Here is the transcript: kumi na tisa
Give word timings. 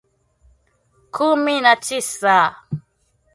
kumi 1.13 1.53
na 1.63 1.73
tisa 1.83 2.37